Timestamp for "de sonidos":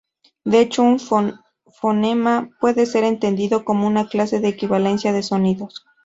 5.13-5.85